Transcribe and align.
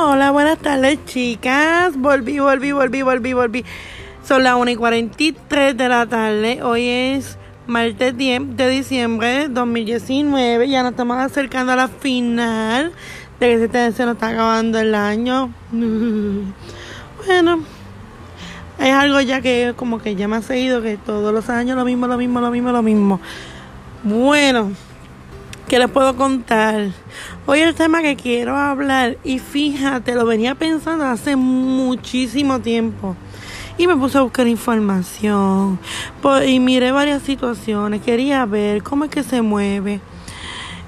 Hola, 0.00 0.30
buenas 0.30 0.58
tardes, 0.60 1.04
chicas. 1.06 1.96
Volví, 1.96 2.38
volví, 2.38 2.70
volví, 2.70 3.02
volví, 3.02 3.32
volví. 3.32 3.64
Son 4.22 4.44
las 4.44 4.54
1 4.54 4.70
y 4.70 4.76
43 4.76 5.76
de 5.76 5.88
la 5.88 6.06
tarde. 6.06 6.62
Hoy 6.62 6.86
es 6.88 7.36
martes 7.66 8.16
10 8.16 8.56
de 8.56 8.68
diciembre 8.68 9.26
de 9.26 9.48
2019. 9.48 10.68
Ya 10.68 10.84
nos 10.84 10.92
estamos 10.92 11.16
acercando 11.16 11.72
a 11.72 11.74
la 11.76 11.88
final 11.88 12.92
de 13.40 13.48
que 13.48 13.58
se, 13.58 13.92
se 13.92 14.04
nos 14.04 14.14
está 14.14 14.28
acabando 14.28 14.78
el 14.78 14.94
año. 14.94 15.52
bueno, 17.26 17.64
es 18.78 18.92
algo 18.92 19.20
ya 19.20 19.40
que 19.40 19.72
como 19.74 19.98
que 20.00 20.14
ya 20.14 20.28
me 20.28 20.36
ha 20.36 20.42
seguido 20.42 20.80
que 20.80 20.96
todos 20.96 21.34
los 21.34 21.50
años 21.50 21.76
lo 21.76 21.84
mismo, 21.84 22.06
lo 22.06 22.16
mismo, 22.16 22.40
lo 22.40 22.52
mismo, 22.52 22.70
lo 22.70 22.82
mismo. 22.84 23.20
Bueno. 24.04 24.70
¿Qué 25.68 25.78
les 25.78 25.90
puedo 25.90 26.16
contar? 26.16 26.92
Hoy 27.44 27.60
el 27.60 27.74
tema 27.74 28.00
que 28.00 28.16
quiero 28.16 28.56
hablar, 28.56 29.18
y 29.22 29.38
fíjate, 29.38 30.14
lo 30.14 30.24
venía 30.24 30.54
pensando 30.54 31.04
hace 31.04 31.36
muchísimo 31.36 32.60
tiempo. 32.60 33.14
Y 33.76 33.86
me 33.86 33.94
puse 33.94 34.16
a 34.16 34.22
buscar 34.22 34.46
información. 34.46 35.78
Y 36.46 36.58
miré 36.58 36.90
varias 36.90 37.22
situaciones. 37.22 38.00
Quería 38.00 38.46
ver 38.46 38.82
cómo 38.82 39.04
es 39.04 39.10
que 39.10 39.22
se 39.22 39.42
mueve. 39.42 40.00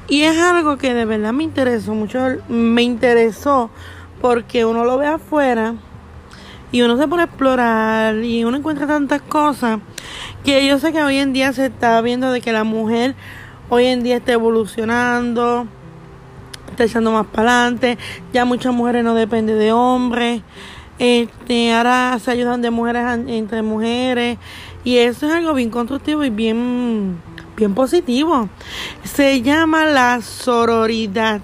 Y 0.09 0.23
es 0.23 0.39
algo 0.39 0.79
que 0.79 0.95
de 0.95 1.05
verdad 1.05 1.35
me 1.35 1.45
interesó 1.45 1.93
mucho. 1.93 2.19
Me 2.49 2.81
interesó 2.81 3.71
porque 4.23 4.65
uno 4.65 4.87
lo 4.87 4.97
ve 4.97 5.09
afuera 5.09 5.75
y 6.73 6.81
uno 6.81 6.97
se 6.97 7.07
pone 7.07 7.25
a 7.25 7.27
explorar 7.27 8.17
y 8.17 8.45
uno 8.45 8.57
encuentra 8.57 8.87
tantas 8.87 9.21
cosas 9.21 9.81
que 10.43 10.67
yo 10.67 10.79
sé 10.79 10.93
que 10.93 11.03
hoy 11.03 11.19
en 11.19 11.35
día 11.35 11.53
se 11.53 11.67
está 11.67 12.01
viendo 12.01 12.33
de 12.33 12.41
que 12.41 12.53
la 12.53 12.65
mujer 12.65 13.15
hoy 13.71 13.87
en 13.87 14.03
día 14.03 14.19
está 14.19 14.33
evolucionando, 14.33 15.67
está 16.69 16.85
echando 16.85 17.13
más 17.13 17.27
para 17.27 17.63
adelante, 17.63 17.97
ya 18.33 18.45
muchas 18.45 18.75
mujeres 18.75 19.03
no 19.05 19.15
dependen 19.15 19.59
de 19.59 19.73
hombres, 19.73 20.43
este, 20.99 21.73
ahora 21.73 22.19
se 22.23 22.31
ayudan 22.31 22.61
de 22.61 22.71
mujeres 22.71 23.05
entre 23.27 23.63
mujeres 23.63 24.37
y 24.85 24.99
eso 24.99 25.27
es 25.27 25.33
algo 25.33 25.55
bien 25.55 25.71
constructivo 25.71 26.25
y 26.25 26.31
bien, 26.31 27.17
bien 27.57 27.75
positivo. 27.75 28.51
Se 29.05 29.41
llama 29.41 29.87
la 29.87 30.21
sororidad. 30.21 31.41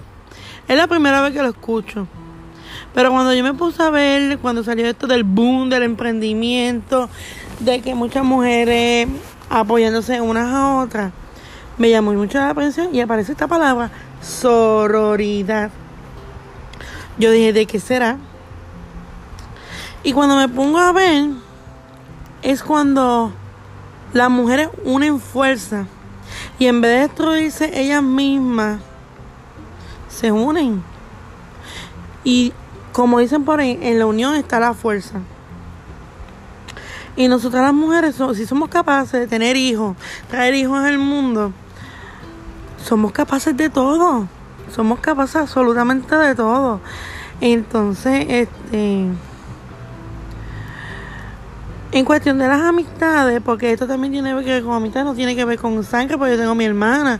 Es 0.67 0.77
la 0.77 0.87
primera 0.87 1.21
vez 1.21 1.33
que 1.33 1.41
lo 1.41 1.49
escucho. 1.49 2.07
Pero 2.93 3.11
cuando 3.11 3.33
yo 3.33 3.43
me 3.43 3.53
puse 3.53 3.81
a 3.81 3.89
ver, 3.89 4.37
cuando 4.39 4.63
salió 4.63 4.85
esto 4.85 5.07
del 5.07 5.23
boom 5.23 5.69
del 5.69 5.83
emprendimiento, 5.83 7.09
de 7.59 7.81
que 7.81 7.95
muchas 7.95 8.23
mujeres 8.23 9.07
apoyándose 9.49 10.19
unas 10.21 10.53
a 10.53 10.75
otras, 10.77 11.13
me 11.77 11.89
llamó 11.89 12.13
mucho 12.13 12.39
la 12.39 12.49
atención 12.49 12.93
y 12.93 13.01
aparece 13.01 13.31
esta 13.31 13.47
palabra, 13.47 13.91
sororidad. 14.21 15.71
Yo 17.17 17.31
dije, 17.31 17.53
¿de 17.53 17.65
qué 17.65 17.79
será? 17.79 18.17
Y 20.03 20.13
cuando 20.13 20.35
me 20.35 20.47
pongo 20.47 20.77
a 20.77 20.91
ver, 20.91 21.29
es 22.41 22.63
cuando 22.63 23.31
las 24.13 24.29
mujeres 24.29 24.69
unen 24.85 25.19
fuerza 25.19 25.85
y 26.59 26.67
en 26.67 26.81
vez 26.81 26.91
de 26.91 26.99
destruirse 27.07 27.79
ellas 27.79 28.03
mismas, 28.03 28.79
se 30.09 30.31
unen. 30.31 30.83
Y 32.23 32.53
como 32.93 33.19
dicen 33.19 33.45
por 33.45 33.59
ahí, 33.59 33.77
en 33.81 33.99
la 33.99 34.05
unión 34.05 34.35
está 34.35 34.59
la 34.59 34.73
fuerza. 34.73 35.19
Y 37.15 37.27
nosotras 37.27 37.63
las 37.63 37.73
mujeres, 37.73 38.15
si 38.35 38.45
somos 38.45 38.69
capaces 38.69 39.19
de 39.19 39.27
tener 39.27 39.55
hijos, 39.55 39.95
traer 40.29 40.53
hijos 40.53 40.79
al 40.79 40.99
mundo, 40.99 41.51
somos 42.87 43.11
capaces 43.11 43.55
de 43.55 43.69
todo. 43.69 44.27
Somos 44.73 44.99
capaces 44.99 45.35
absolutamente 45.35 46.15
de 46.15 46.35
todo. 46.35 46.79
Entonces, 47.41 48.25
este. 48.29 49.05
En 51.91 52.05
cuestión 52.05 52.37
de 52.37 52.47
las 52.47 52.61
amistades, 52.61 53.41
porque 53.43 53.71
esto 53.71 53.87
también 53.87 54.11
tiene 54.11 54.29
que 54.43 54.51
ver 54.51 54.63
con 54.63 54.75
amistad, 54.75 55.03
no 55.03 55.13
tiene 55.13 55.35
que 55.35 55.45
ver 55.45 55.57
con 55.57 55.83
sangre, 55.83 56.17
porque 56.17 56.33
yo 56.33 56.39
tengo 56.39 56.55
mi 56.55 56.65
hermana. 56.65 57.19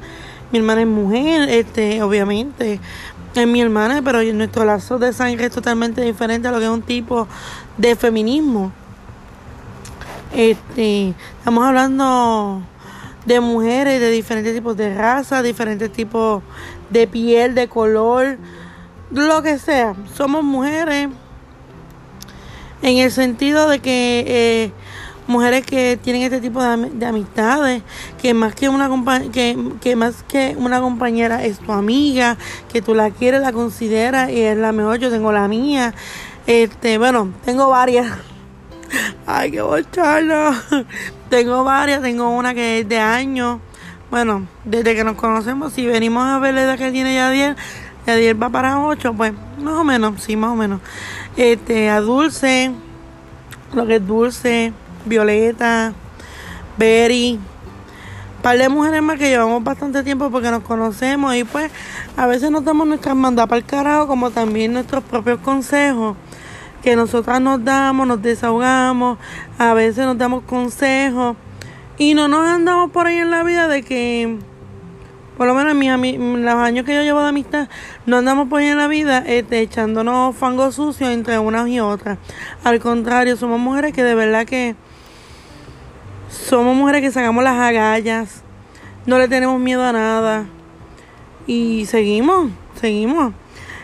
Mi 0.52 0.60
hermana 0.60 0.82
es 0.82 0.88
mujer, 0.88 1.50
este, 1.50 2.02
obviamente. 2.02 2.80
Es 3.36 3.48
mi 3.48 3.62
hermana, 3.62 4.02
pero 4.02 4.24
nuestro 4.34 4.66
lazo 4.66 4.98
de 4.98 5.14
sangre 5.14 5.46
es 5.46 5.52
totalmente 5.52 6.02
diferente 6.02 6.48
a 6.48 6.52
lo 6.52 6.60
que 6.60 6.66
es 6.66 6.72
un 6.72 6.82
tipo 6.82 7.28
de 7.78 7.96
feminismo. 7.96 8.72
Este, 10.34 11.14
estamos 11.40 11.66
hablando 11.66 12.62
de 13.28 13.42
mujeres 13.42 14.00
de 14.00 14.10
diferentes 14.10 14.56
tipos 14.56 14.78
de 14.78 14.96
raza, 14.96 15.44
diferentes 15.44 15.92
tipos 15.92 16.42
de 16.90 17.08
piel, 17.08 17.56
de 17.56 17.68
color, 17.68 18.38
lo 19.12 19.44
que 19.44 19.60
sea. 19.60 19.96
Somos 20.14 20.46
mujeres 20.46 21.10
en 22.82 22.98
el 22.98 23.12
sentido 23.12 23.68
de 23.68 23.80
que 23.80 24.24
eh, 24.28 24.72
mujeres 25.28 25.66
que 25.66 26.00
tienen 26.02 26.22
este 26.22 26.40
tipo 26.40 26.64
de, 26.64 27.06
amistades, 27.06 27.84
que 28.22 28.34
más 28.34 28.56
que 28.56 28.70
una 28.70 28.90
que, 29.34 29.58
que 29.82 29.98
más 29.98 30.24
que 30.24 30.56
una 30.58 30.80
compañera 30.80 31.44
es 31.44 31.60
tu 31.60 31.74
amiga, 31.74 32.38
que 32.72 32.82
tú 32.82 32.96
la 32.96 33.10
quieres, 33.12 33.42
la 33.42 33.52
consideras 33.52 34.30
y 34.32 34.40
es 34.40 34.58
la 34.58 34.72
mejor. 34.72 35.00
Yo 35.00 35.10
tengo 35.10 35.34
la 35.34 35.50
mía. 35.50 35.94
Este, 36.48 36.98
bueno, 36.98 37.34
tengo 37.44 37.68
varias. 37.68 38.10
Ay, 39.28 39.52
qué 39.52 39.62
bocharlo. 39.62 40.54
Tengo 41.30 41.64
varias, 41.66 42.02
tengo 42.02 42.30
una 42.30 42.54
que 42.54 42.80
es 42.80 42.90
de 42.90 43.00
años. 43.00 43.60
Bueno, 44.10 44.48
desde 44.64 44.96
que 44.96 45.04
nos 45.04 45.18
conocemos, 45.18 45.74
si 45.74 45.86
venimos 45.86 46.24
a 46.24 46.40
ver 46.40 46.54
la 46.54 46.62
edad 46.62 46.78
que 46.78 46.92
tiene 46.92 47.16
Yadier, 47.16 47.58
Yadier 48.06 48.42
va 48.42 48.50
para 48.50 48.80
8, 48.80 49.14
pues 49.14 49.34
más 49.62 49.74
o 49.74 49.84
menos, 49.84 50.24
sí, 50.24 50.38
más 50.38 50.52
o 50.52 50.56
menos. 50.56 50.80
Este, 51.36 51.90
a 51.90 52.00
Dulce, 52.00 52.72
lo 53.74 53.86
que 53.86 53.98
es 53.98 54.08
Dulce, 54.08 54.72
Violeta, 55.06 55.92
Berry, 56.78 57.38
par 58.42 58.58
de 58.58 58.70
mujeres 58.70 59.02
más 59.02 59.18
que 59.18 59.28
llevamos 59.28 59.62
bastante 59.62 60.04
tiempo 60.04 60.30
porque 60.30 60.50
nos 60.50 60.64
conocemos 60.64 61.36
y 61.36 61.44
pues 61.44 61.70
a 62.16 62.26
veces 62.28 62.50
nos 62.52 62.64
damos 62.64 62.88
nuestras 62.88 63.16
mandadas 63.16 63.50
para 63.50 63.60
el 63.60 63.66
carajo 63.66 64.08
como 64.08 64.32
también 64.32 64.72
nuestros 64.72 65.04
propios 65.04 65.40
consejos 65.40 66.16
que 66.88 66.96
nosotras 66.96 67.42
nos 67.42 67.66
damos, 67.66 68.08
nos 68.08 68.22
desahogamos, 68.22 69.18
a 69.58 69.74
veces 69.74 70.06
nos 70.06 70.18
damos 70.18 70.44
consejos 70.44 71.36
y 71.98 72.14
no 72.14 72.30
nos 72.30 72.48
andamos 72.48 72.92
por 72.92 73.08
ahí 73.08 73.18
en 73.18 73.30
la 73.30 73.44
vida 73.44 73.68
de 73.68 73.84
que, 73.84 74.38
por 75.36 75.48
lo 75.48 75.54
menos 75.54 75.74
en 75.74 76.46
los 76.46 76.54
años 76.54 76.86
que 76.86 76.96
yo 76.96 77.02
llevo 77.02 77.22
de 77.22 77.28
amistad, 77.28 77.68
no 78.06 78.16
andamos 78.16 78.48
por 78.48 78.62
ahí 78.62 78.68
en 78.68 78.78
la 78.78 78.88
vida 78.88 79.22
este, 79.28 79.60
echándonos 79.60 80.34
fango 80.38 80.72
sucio 80.72 81.10
entre 81.10 81.38
unas 81.40 81.68
y 81.68 81.82
otras. 81.82 82.20
Al 82.64 82.80
contrario, 82.80 83.36
somos 83.36 83.60
mujeres 83.60 83.92
que 83.92 84.06
de 84.06 84.16
verdad 84.16 84.46
que 84.46 84.78
somos 86.30 86.74
mujeres 86.74 87.02
que 87.02 87.12
sacamos 87.12 87.44
las 87.44 87.60
agallas, 87.60 88.44
no 89.06 89.18
le 89.18 89.28
tenemos 89.28 89.60
miedo 89.60 89.84
a 89.84 89.92
nada 89.92 90.46
y 91.48 91.86
seguimos, 91.86 92.50
seguimos. 92.80 93.34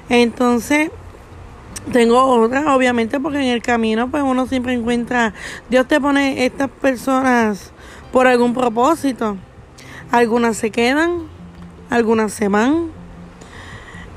Entonces, 0.08 0.90
tengo 1.92 2.24
otra, 2.24 2.76
obviamente, 2.76 3.20
porque 3.20 3.40
en 3.40 3.50
el 3.54 3.62
camino 3.62 4.10
pues 4.10 4.24
uno 4.24 4.48
siempre 4.48 4.74
encuentra, 4.74 5.34
Dios 5.70 5.88
te 5.88 6.00
pone 6.00 6.46
estas 6.46 6.70
personas 6.70 7.72
por 8.12 8.28
algún 8.28 8.54
propósito. 8.54 9.38
Algunas 10.12 10.58
se 10.58 10.70
quedan, 10.70 11.24
algunas 11.90 12.32
se 12.32 12.48
van. 12.48 12.92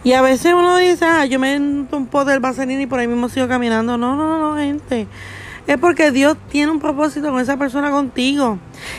Y 0.04 0.12
a 0.12 0.22
veces 0.22 0.53
uno 0.54 0.77
dice, 0.77 1.04
ah, 1.04 1.25
yo 1.25 1.41
me 1.41 1.54
entro 1.54 1.99
un 1.99 2.06
poco 2.06 2.27
del 2.27 2.41
vaselina 2.41 2.82
y 2.82 2.87
por 2.87 3.00
ahí 3.00 3.09
mismo 3.09 3.28
sigo 3.28 3.49
caminando. 3.49 3.98
No, 3.98 4.15
no, 4.15 4.38
no, 4.38 4.56
gente. 4.56 5.09
Es 5.66 5.78
porque 5.78 6.12
Dios 6.12 6.37
tiene 6.48 6.71
un 6.71 6.78
propósito 6.78 7.31
con 7.31 7.41
esa 7.41 7.56
persona 7.56 7.91
contigo. 7.91 8.59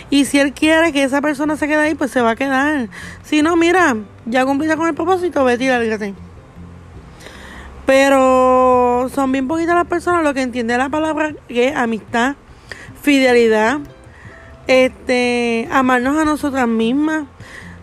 Y 0.10 0.26
si 0.26 0.40
Él 0.40 0.52
quiere 0.52 0.92
que 0.92 1.04
esa 1.04 1.22
persona 1.22 1.56
se 1.56 1.68
quede 1.68 1.78
ahí, 1.78 1.96
pues 1.96 2.12
se 2.12 2.20
va 2.20 2.32
a 2.32 2.36
quedar. 2.36 2.90
Si 3.24 3.42
no, 3.42 3.56
mira, 3.56 3.96
ya 4.26 4.46
cumpliste 4.46 4.76
con 4.76 4.88
el 4.88 4.96
propósito, 4.96 5.46
vete 5.46 5.64
y 5.64 5.68
lárgate. 5.68 6.27
Pero 7.88 9.10
son 9.16 9.32
bien 9.32 9.48
poquitas 9.48 9.74
las 9.74 9.88
personas 9.88 10.22
lo 10.22 10.34
que 10.34 10.42
entienden 10.42 10.78
la 10.78 10.90
palabra 10.90 11.34
que 11.48 11.70
es 11.70 11.76
amistad, 11.76 12.36
fidelidad, 13.02 13.80
este, 14.68 15.70
amarnos 15.72 16.18
a 16.18 16.26
nosotras 16.26 16.68
mismas, 16.68 17.24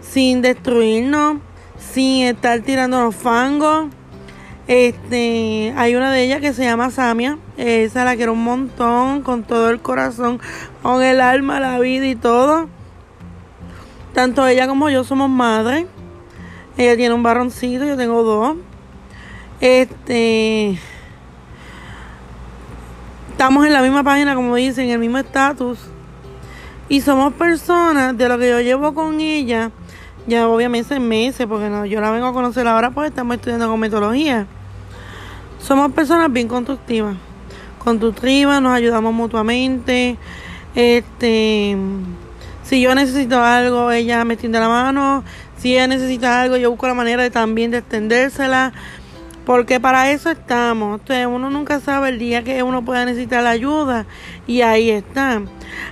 sin 0.02 0.42
destruirnos, 0.42 1.38
sin 1.78 2.26
estar 2.26 2.60
tirándonos 2.60 3.16
fangos. 3.16 3.86
Este, 4.66 5.72
hay 5.74 5.96
una 5.96 6.12
de 6.12 6.22
ellas 6.22 6.42
que 6.42 6.52
se 6.52 6.64
llama 6.64 6.90
Samia, 6.90 7.38
esa 7.56 8.04
la 8.04 8.14
quiero 8.14 8.34
un 8.34 8.44
montón, 8.44 9.22
con 9.22 9.42
todo 9.42 9.70
el 9.70 9.80
corazón, 9.80 10.38
con 10.82 11.02
el 11.02 11.22
alma, 11.22 11.60
la 11.60 11.78
vida 11.78 12.06
y 12.06 12.14
todo. 12.14 12.68
Tanto 14.12 14.46
ella 14.46 14.68
como 14.68 14.90
yo 14.90 15.02
somos 15.02 15.30
madres. 15.30 15.86
Ella 16.76 16.94
tiene 16.94 17.14
un 17.14 17.22
barroncito, 17.22 17.86
yo 17.86 17.96
tengo 17.96 18.22
dos. 18.22 18.58
Este. 19.60 20.78
Estamos 23.30 23.66
en 23.66 23.72
la 23.72 23.82
misma 23.82 24.02
página, 24.04 24.34
como 24.34 24.54
dicen, 24.54 24.86
en 24.86 24.92
el 24.92 24.98
mismo 24.98 25.18
estatus. 25.18 25.78
Y 26.88 27.00
somos 27.00 27.32
personas 27.32 28.16
de 28.16 28.28
lo 28.28 28.38
que 28.38 28.48
yo 28.48 28.60
llevo 28.60 28.94
con 28.94 29.20
ella, 29.20 29.70
ya 30.26 30.46
obviamente 30.48 30.94
en 30.94 31.08
meses, 31.08 31.46
porque 31.46 31.68
no, 31.68 31.86
yo 31.86 32.00
la 32.00 32.10
vengo 32.10 32.26
a 32.26 32.32
conocer 32.32 32.66
ahora, 32.68 32.90
pues 32.90 33.08
estamos 33.08 33.36
estudiando 33.36 33.68
con 33.68 33.80
metodología. 33.80 34.46
somos 35.58 35.92
personas 35.92 36.32
bien 36.32 36.46
constructivas. 36.46 37.16
Constructivas, 37.82 38.60
nos 38.62 38.72
ayudamos 38.72 39.12
mutuamente. 39.12 40.16
Este, 40.74 41.76
si 42.62 42.80
yo 42.80 42.94
necesito 42.94 43.42
algo, 43.42 43.90
ella 43.90 44.24
me 44.24 44.36
tiende 44.36 44.60
la 44.60 44.68
mano. 44.68 45.24
Si 45.58 45.72
ella 45.72 45.86
necesita 45.86 46.42
algo, 46.42 46.56
yo 46.56 46.70
busco 46.70 46.86
la 46.86 46.94
manera 46.94 47.22
de 47.22 47.30
también 47.30 47.70
de 47.70 47.78
extendérsela. 47.78 48.72
Porque 49.44 49.78
para 49.78 50.10
eso 50.10 50.30
estamos. 50.30 51.00
Entonces 51.00 51.26
uno 51.26 51.50
nunca 51.50 51.80
sabe 51.80 52.08
el 52.08 52.18
día 52.18 52.42
que 52.42 52.62
uno 52.62 52.84
pueda 52.84 53.04
necesitar 53.04 53.42
la 53.42 53.50
ayuda. 53.50 54.06
Y 54.46 54.62
ahí 54.62 54.90
está. 54.90 55.42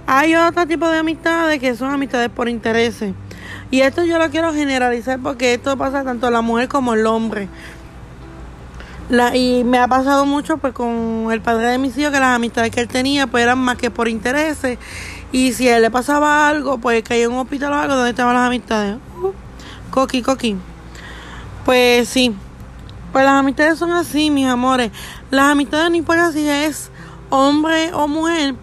Hay 0.06 0.34
otro 0.34 0.66
tipo 0.66 0.88
de 0.88 0.99
amistades 0.99 1.60
que 1.60 1.75
son 1.75 1.90
amistades 1.93 2.31
por 2.31 2.49
intereses. 2.49 3.14
Y 3.70 3.81
esto 3.81 4.04
yo 4.04 4.19
lo 4.19 4.31
quiero 4.31 4.52
generalizar 4.52 5.19
porque 5.20 5.54
esto 5.54 5.76
pasa 5.76 6.04
tanto 6.04 6.26
a 6.26 6.31
la 6.31 6.43
mujer 6.43 6.69
como 6.69 6.94
el 6.94 7.06
hombre. 7.06 7.49
Y 9.34 9.62
me 9.64 9.78
ha 9.78 9.88
pasado 9.88 10.25
mucho 10.25 10.56
pues 10.56 10.72
con 10.72 11.28
el 11.31 11.43
padre 11.43 11.66
de 11.66 11.78
mis 11.78 11.96
hijos 11.98 12.12
que 12.12 12.20
las 12.20 12.34
amistades 12.34 12.70
que 12.70 12.81
él 12.81 12.88
tenía 12.88 13.26
pues 13.26 13.43
eran 13.43 13.58
más 13.58 13.76
que 13.76 13.90
por 13.90 14.08
intereses. 14.08 14.78
Y 15.32 15.52
si 15.52 15.69
a 15.69 15.76
él 15.76 15.82
le 15.82 15.90
pasaba 15.90 16.48
algo, 16.48 16.78
pues 16.78 17.02
caía 17.02 17.25
en 17.25 17.32
un 17.32 17.38
hospital 17.38 17.72
o 17.72 17.76
algo, 17.76 17.94
donde 17.94 18.10
estaban 18.10 18.34
las 18.34 18.46
amistades? 18.46 18.96
Uh, 19.22 19.32
coqui, 19.90 20.22
coqui. 20.22 20.56
Pues 21.64 22.08
sí. 22.08 22.34
Pues 23.12 23.26
las 23.26 23.34
amistades 23.34 23.78
son 23.78 23.92
así, 23.92 24.30
mis 24.30 24.46
amores. 24.46 24.90
Las 25.30 25.52
amistades 25.52 25.90
no 25.90 25.96
importa 25.96 26.32
si 26.32 26.48
es 26.48 26.90
hombre 27.28 27.92
o 27.92 28.08
mujer. 28.08 28.54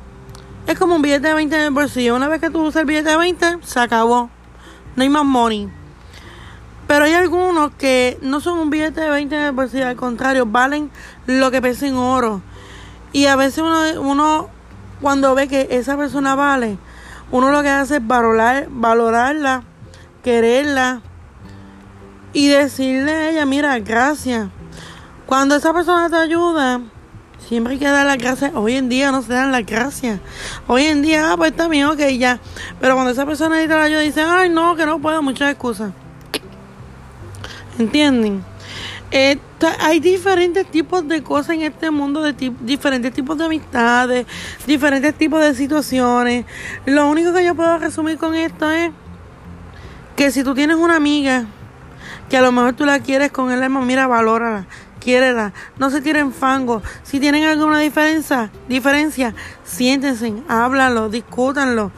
Es 0.65 0.77
como 0.77 0.95
un 0.95 1.03
billete 1.03 1.27
de 1.27 1.33
20 1.35 1.55
en 1.55 1.61
el 1.61 1.71
bolsillo. 1.71 2.15
Una 2.15 2.27
vez 2.27 2.41
que 2.41 2.49
tú 2.49 2.63
usas 2.63 2.81
el 2.81 2.87
billete 2.87 3.11
de 3.11 3.17
20, 3.17 3.59
se 3.63 3.79
acabó. 3.79 4.29
No 4.95 5.03
hay 5.03 5.09
más 5.09 5.23
money. 5.23 5.69
Pero 6.87 7.05
hay 7.05 7.13
algunos 7.13 7.71
que 7.75 8.17
no 8.23 8.39
son 8.39 8.57
un 8.57 8.71
billete 8.71 9.01
de 9.01 9.09
20 9.11 9.35
en 9.35 9.41
el 9.41 9.51
bolsillo, 9.51 9.87
al 9.87 9.95
contrario, 9.95 10.47
valen 10.47 10.89
lo 11.27 11.51
que 11.51 11.61
pesa 11.61 11.85
en 11.85 11.95
oro. 11.95 12.41
Y 13.11 13.27
a 13.27 13.35
veces 13.35 13.59
uno, 13.59 14.01
uno, 14.01 14.49
cuando 14.99 15.35
ve 15.35 15.47
que 15.47 15.67
esa 15.69 15.95
persona 15.95 16.33
vale, 16.33 16.79
uno 17.29 17.51
lo 17.51 17.61
que 17.61 17.69
hace 17.69 17.97
es 17.97 18.07
valorar, 18.07 18.67
valorarla, 18.71 19.61
quererla, 20.23 21.03
y 22.33 22.47
decirle 22.47 23.11
a 23.11 23.29
ella, 23.31 23.45
mira, 23.45 23.79
gracias. 23.79 24.49
Cuando 25.25 25.55
esa 25.55 25.73
persona 25.73 26.09
te 26.09 26.15
ayuda, 26.15 26.81
siempre 27.47 27.73
hay 27.73 27.79
que 27.79 27.87
dar 27.87 28.05
las 28.05 28.17
gracias. 28.17 28.51
Hoy 28.55 28.75
en 28.75 28.89
día 28.89 29.11
no 29.11 29.21
se 29.21 29.33
dan 29.33 29.51
las 29.51 29.65
gracias. 29.65 30.19
Hoy 30.67 30.83
en 30.83 31.01
día, 31.01 31.31
ah, 31.31 31.37
pues 31.37 31.51
está 31.51 31.67
bien, 31.67 31.85
ok, 31.85 31.99
ya. 32.17 32.39
Pero 32.79 32.95
cuando 32.95 33.11
esa 33.11 33.25
persona 33.25 33.55
necesita 33.55 33.77
la 33.77 33.83
ayuda, 33.83 33.99
dice, 34.01 34.21
ay, 34.21 34.49
no, 34.49 34.75
que 34.75 34.85
no 34.85 34.99
puedo, 34.99 35.21
muchas 35.21 35.51
excusas. 35.51 35.91
¿Entienden? 37.77 38.43
hay 39.79 39.99
diferentes 39.99 40.69
tipos 40.69 41.07
de 41.07 41.23
cosas 41.23 41.55
en 41.55 41.63
este 41.63 41.89
mundo, 41.89 42.21
de 42.21 42.33
diferentes 42.61 43.11
tipos 43.11 43.37
de 43.37 43.45
amistades, 43.45 44.27
diferentes 44.67 45.15
tipos 45.15 45.41
de 45.41 45.55
situaciones. 45.55 46.45
Lo 46.85 47.07
único 47.09 47.33
que 47.33 47.43
yo 47.43 47.55
puedo 47.55 47.77
resumir 47.79 48.17
con 48.17 48.35
esto 48.35 48.69
es 48.69 48.91
que 50.15 50.31
si 50.31 50.43
tú 50.43 50.53
tienes 50.53 50.77
una 50.77 50.95
amiga 50.95 51.45
que 52.29 52.37
a 52.37 52.41
lo 52.41 52.51
mejor 52.51 52.73
tú 52.73 52.85
la 52.85 52.99
quieres 52.99 53.31
con 53.31 53.51
el 53.51 53.63
alma, 53.63 53.81
mira, 53.81 54.07
valórala, 54.07 54.65
quiérela, 54.99 55.53
no 55.77 55.89
se 55.89 56.01
tiren 56.01 56.31
fango. 56.31 56.81
Si 57.03 57.19
tienen 57.19 57.43
alguna 57.43 57.79
diferencia, 57.79 58.51
diferencia, 58.67 59.33
siéntense, 59.63 60.33
háblalo, 60.47 61.09
discútanlo. 61.09 61.91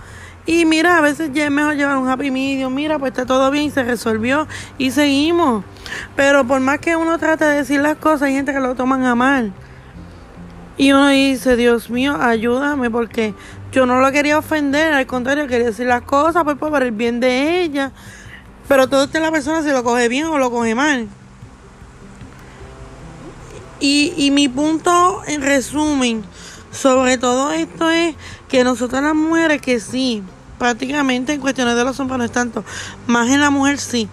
Y 0.45 0.66
mira, 0.66 0.98
a 0.98 1.01
veces 1.01 1.30
ya 1.33 1.45
es 1.45 1.51
mejor 1.51 1.75
llevar 1.75 1.98
un 1.98 2.10
happy 2.10 2.31
medium, 2.31 2.74
mira, 2.74 2.98
pues 2.98 3.12
está 3.12 3.25
todo 3.25 3.51
bien, 3.51 3.69
se 3.72 3.83
resolvió 3.83 4.48
y 4.78 4.92
seguimos. 4.92 5.63
Pero 6.16 6.45
por 6.48 6.60
más 6.62 6.80
que 6.80 6.95
uno 6.95 7.18
trate 7.19 7.45
de 7.45 7.57
decir 7.57 7.81
las 7.81 7.98
cosas, 7.98 8.24
hay 8.24 8.34
gente 8.34 8.54
que 8.54 8.60
lo 8.60 8.74
toman 8.75 9.06
a 9.06 9.13
mal. 9.13 9.54
Y 10.77 10.94
uno 10.94 11.10
dice, 11.10 11.56
Dios 11.57 11.89
mío, 11.89 12.18
ayúdame, 12.19 12.89
porque 12.89 13.36
yo 13.72 13.86
no 13.86 14.00
lo 14.00 14.12
quería 14.12 14.39
ofender, 14.39 14.94
al 14.94 15.06
contrario, 15.06 15.45
quería 15.48 15.68
decir 15.68 15.86
las 15.86 16.01
cosas 16.01 16.44
pues, 16.44 16.57
por 16.57 16.81
el 16.81 16.92
bien 16.92 17.19
de 17.19 17.62
ella. 17.62 17.92
Pero 18.68 18.88
todo 18.88 19.04
esto 19.04 19.19
la 19.19 19.31
persona 19.31 19.63
se 19.63 19.72
lo 19.72 19.84
coge 19.84 20.08
bien 20.08 20.25
o 20.25 20.38
lo 20.38 20.52
coge 20.52 20.75
mal. 20.75 21.08
Y, 23.80 24.13
y 24.16 24.31
mi 24.31 24.48
punto 24.48 25.22
en 25.28 25.42
resumen 25.42 26.24
sobre 26.72 27.18
todo 27.18 27.52
esto 27.52 27.90
es 27.90 28.16
que 28.48 28.63
nosotras 28.63 29.04
las 29.04 29.13
mujeres 29.13 29.62
que 29.62 29.80
sí, 29.80 30.24
prácticamente 30.58 31.34
en 31.34 31.42
cuestiones 31.42 31.75
de 31.75 31.84
los 31.84 32.00
hombres 32.00 32.18
no 32.18 32.24
es 32.24 32.31
tanto, 32.31 32.63
más 33.08 33.30
en 33.30 33.42
la 33.42 33.50
mujer 33.50 33.78
sí, 33.78 34.08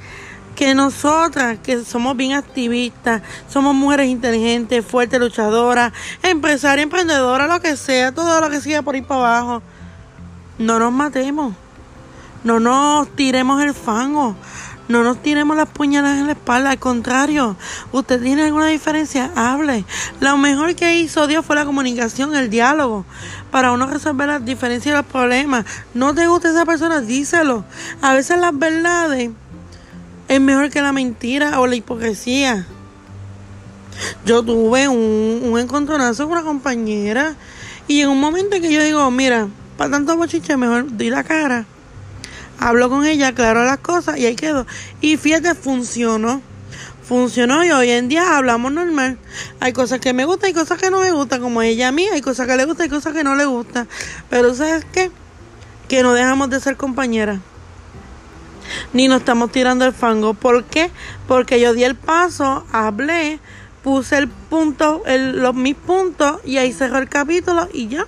que 0.57 0.75
nosotras 0.75 1.59
que 1.63 1.85
somos 1.85 2.17
bien 2.17 2.33
activistas, 2.33 3.23
somos 3.49 3.77
mujeres 3.77 4.09
inteligentes, 4.09 4.85
fuertes, 4.85 5.21
luchadoras, 5.21 5.93
empresarias, 6.23 6.83
emprendedoras, 6.83 7.49
lo 7.49 7.61
que 7.61 7.77
sea, 7.77 8.13
todo 8.13 8.41
lo 8.41 8.51
que 8.51 8.61
siga 8.61 8.83
por 8.83 8.97
ahí 8.97 9.03
para 9.03 9.39
abajo, 9.39 9.63
no 10.59 10.81
nos 10.81 10.93
matemos. 10.93 11.55
No 12.45 12.61
nos 12.61 13.09
tiremos 13.17 13.63
el 13.63 13.75
fango. 13.75 14.37
No 14.89 15.03
nos 15.03 15.23
tiremos 15.23 15.55
las 15.55 15.69
puñaladas 15.69 16.19
en 16.19 16.27
la 16.27 16.33
espalda. 16.33 16.71
Al 16.71 16.79
contrario, 16.79 17.57
usted 17.93 18.23
tiene 18.23 18.45
alguna 18.45 18.69
diferencia, 18.69 19.31
hable. 19.37 19.85
Lo 20.21 20.39
mejor 20.39 20.75
que 20.77 20.99
hizo 20.99 21.27
Dios 21.27 21.45
fue 21.45 21.57
la 21.57 21.67
comunicación, 21.67 22.35
el 22.35 22.49
diálogo. 22.49 23.05
Para 23.51 23.73
uno 23.73 23.87
resolver 23.87 24.29
las 24.29 24.45
diferencias 24.45 24.95
y 24.95 24.97
los 24.97 25.05
problemas. 25.05 25.67
No 25.93 26.15
te 26.15 26.27
gusta 26.27 26.51
esa 26.51 26.65
persona, 26.65 27.01
díselo. 27.01 27.65
A 28.01 28.15
veces 28.15 28.39
las 28.39 28.59
verdades 28.59 29.31
es 30.29 30.41
mejor 30.41 30.71
que 30.71 30.81
la 30.81 30.93
mentira 30.93 31.61
o 31.61 31.67
la 31.67 31.75
hipocresía. 31.75 32.67
Yo 34.25 34.43
tuve 34.43 34.89
un, 34.89 35.41
un 35.43 35.59
encontronazo 35.59 36.25
con 36.25 36.33
una 36.33 36.47
compañera 36.47 37.35
y 37.89 38.01
en 38.01 38.09
un 38.09 38.21
momento 38.21 38.57
en 38.57 38.63
que 38.63 38.73
yo 38.73 38.83
digo, 38.83 39.11
mira, 39.11 39.49
para 39.77 39.91
tanto 39.91 40.17
bochiche, 40.17 40.57
mejor 40.57 40.97
di 40.97 41.11
la 41.11 41.25
cara 41.25 41.67
Hablo 42.59 42.89
con 42.89 43.07
ella, 43.07 43.29
aclaró 43.29 43.65
las 43.65 43.79
cosas 43.79 44.19
y 44.19 44.27
ahí 44.27 44.35
quedó. 44.35 44.67
Y 45.01 45.17
fíjate, 45.17 45.55
funcionó. 45.55 46.43
Funcionó 47.03 47.65
y 47.65 47.71
hoy 47.71 47.91
en 47.91 48.09
día 48.09 48.37
hablamos 48.37 48.71
normal. 48.73 49.17
Hay 49.61 49.73
cosas 49.73 50.01
que 50.01 50.13
me 50.13 50.27
gustan 50.27 50.51
y 50.51 50.53
cosas 50.53 50.79
que 50.79 50.91
no 50.91 51.01
me 51.01 51.11
gustan, 51.11 51.41
como 51.41 51.63
ella 51.63 51.89
a 51.89 51.93
mí, 51.93 52.07
hay 52.13 52.21
cosas 52.21 52.47
que 52.47 52.57
le 52.57 52.67
gustan 52.67 52.87
y 52.87 52.91
cosas 52.91 53.15
que 53.15 53.25
no 53.25 53.35
le 53.35 53.47
gustan. 53.47 53.89
Pero 54.29 54.55
¿sabes 54.55 54.85
qué? 54.93 55.11
Que 55.89 56.03
no 56.03 56.13
dejamos 56.13 56.51
de 56.51 56.61
ser 56.61 56.77
compañeras. 56.77 57.41
Ni 58.93 59.09
nos 59.09 59.21
estamos 59.21 59.51
tirando 59.51 59.87
el 59.87 59.95
fango. 59.95 60.35
¿Por 60.35 60.65
qué? 60.65 60.91
Porque 61.27 61.61
yo 61.61 61.73
di 61.73 61.85
el 61.85 61.95
paso, 61.95 62.67
hablé, 62.73 63.41
puse 63.83 64.19
el 64.19 64.29
punto, 64.29 65.03
el, 65.07 65.41
los 65.41 65.55
mis 65.55 65.77
puntos 65.77 66.41
y 66.45 66.59
ahí 66.59 66.73
cerró 66.73 66.99
el 66.99 67.09
capítulo 67.09 67.69
y 67.73 67.89
ya. 67.89 68.07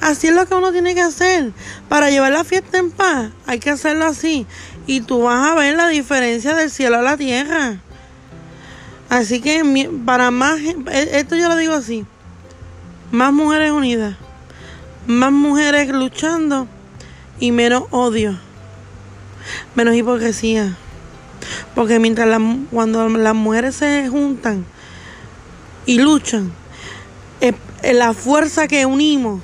Así 0.00 0.28
es 0.28 0.34
lo 0.34 0.46
que 0.46 0.54
uno 0.54 0.72
tiene 0.72 0.94
que 0.94 1.00
hacer. 1.00 1.52
Para 1.88 2.10
llevar 2.10 2.32
la 2.32 2.44
fiesta 2.44 2.78
en 2.78 2.90
paz, 2.90 3.30
hay 3.46 3.58
que 3.58 3.70
hacerlo 3.70 4.06
así. 4.06 4.46
Y 4.86 5.00
tú 5.00 5.22
vas 5.22 5.50
a 5.50 5.54
ver 5.54 5.76
la 5.76 5.88
diferencia 5.88 6.54
del 6.54 6.70
cielo 6.70 6.98
a 6.98 7.02
la 7.02 7.16
tierra. 7.16 7.78
Así 9.08 9.40
que 9.40 9.90
para 10.04 10.30
más, 10.30 10.58
e, 10.60 11.18
esto 11.18 11.34
yo 11.34 11.48
lo 11.48 11.56
digo 11.56 11.72
así, 11.72 12.04
más 13.10 13.32
mujeres 13.32 13.70
unidas, 13.70 14.16
más 15.06 15.32
mujeres 15.32 15.88
luchando 15.88 16.68
y 17.40 17.50
menos 17.50 17.84
odio, 17.90 18.38
menos 19.74 19.94
hipocresía. 19.94 20.76
Porque 21.74 21.98
mientras 21.98 22.28
cuando 22.70 23.08
las 23.08 23.34
mujeres 23.34 23.76
se 23.76 24.08
juntan 24.08 24.66
y 25.86 25.98
luchan, 25.98 26.52
la 27.82 28.12
fuerza 28.12 28.68
que 28.68 28.84
unimos 28.84 29.40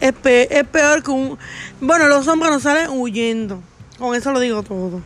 es, 0.00 0.12
peor 0.12 1.02
que 1.02 1.10
un... 1.10 1.38
Bueno, 1.80 2.08
los 2.08 2.26
hombres 2.28 2.52
no 2.52 2.60
salen 2.60 2.90
huyendo. 2.90 3.60
Con 3.98 4.14
eso 4.14 4.32
lo 4.32 4.40
digo 4.40 4.62
todo. 4.62 5.02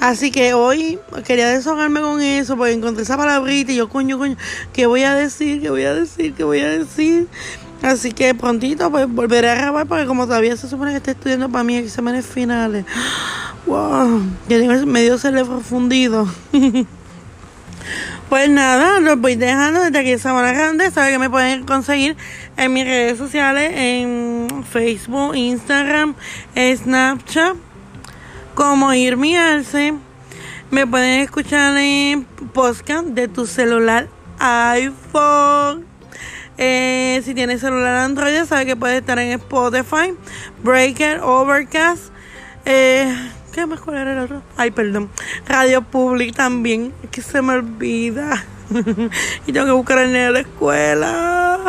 Así 0.00 0.30
que 0.30 0.54
hoy 0.54 0.98
quería 1.26 1.48
desahogarme 1.48 2.00
con 2.00 2.20
eso, 2.22 2.56
porque 2.56 2.72
encontré 2.72 3.02
esa 3.02 3.16
palabrita 3.16 3.72
y 3.72 3.76
yo, 3.76 3.88
coño, 3.88 4.18
coño, 4.18 4.36
¿qué 4.72 4.86
voy 4.86 5.02
a 5.02 5.14
decir? 5.14 5.60
¿Qué 5.60 5.70
voy 5.70 5.84
a 5.84 5.94
decir? 5.94 6.34
¿Qué 6.34 6.44
voy 6.44 6.60
a 6.60 6.68
decir? 6.68 7.26
Así 7.82 8.10
que 8.10 8.34
prontito 8.34 8.90
pues 8.90 9.08
volveré 9.08 9.50
a 9.50 9.54
grabar 9.54 9.86
porque 9.86 10.04
como 10.06 10.26
todavía 10.26 10.56
se 10.56 10.68
supone 10.68 10.90
que 10.90 10.96
estoy 10.96 11.12
estudiando 11.12 11.48
para 11.48 11.62
mí 11.64 11.76
exámenes 11.76 12.26
finales. 12.26 12.84
Wow, 13.66 14.22
ya 14.48 14.58
tengo 14.58 14.86
medio 14.86 15.18
cerebro 15.18 15.60
fundido. 15.60 16.28
Pues 18.28 18.50
nada, 18.50 19.00
los 19.00 19.18
voy 19.18 19.36
dejando 19.36 19.80
desde 19.80 19.98
aquí 19.98 20.10
en 20.10 20.18
Sabana 20.18 20.52
Grande. 20.52 20.90
Saben 20.90 21.14
que 21.14 21.18
me 21.18 21.30
pueden 21.30 21.64
conseguir 21.64 22.14
en 22.58 22.72
mis 22.72 22.84
redes 22.84 23.16
sociales, 23.16 23.72
en 23.74 24.64
Facebook, 24.70 25.34
Instagram, 25.34 26.14
Snapchat, 26.54 27.56
como 28.54 28.92
Irmi 28.92 29.36
Arce. 29.36 29.94
Me 30.70 30.86
pueden 30.86 31.20
escuchar 31.20 31.76
en 31.78 32.24
podcast 32.52 33.06
de 33.06 33.28
tu 33.28 33.46
celular 33.46 34.08
iPhone. 34.38 35.86
Eh, 36.58 37.22
si 37.24 37.34
tienes 37.34 37.60
celular 37.60 37.94
Android, 37.94 38.44
sabe 38.44 38.66
que 38.66 38.76
puede 38.76 38.98
estar 38.98 39.18
en 39.20 39.30
Spotify, 39.38 40.12
Breaker, 40.62 41.20
Overcast. 41.20 42.12
Eh, 42.64 43.30
¿Qué 43.52 43.64
más 43.66 43.80
cuál 43.80 43.98
era 43.98 44.12
el 44.12 44.18
otro? 44.18 44.42
Ay, 44.56 44.72
perdón. 44.72 45.08
Radio 45.46 45.82
Public 45.82 46.34
también. 46.34 46.92
Es 47.04 47.10
que 47.10 47.22
se 47.22 47.40
me 47.40 47.54
olvida. 47.54 48.44
y 49.46 49.52
tengo 49.52 49.66
que 49.66 49.72
buscar 49.72 50.06
de 50.06 50.30
la 50.30 50.40
escuela. 50.40 51.60